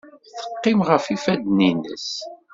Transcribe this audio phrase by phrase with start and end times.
[0.51, 2.07] Teqqim ɣef yifadden-nnes.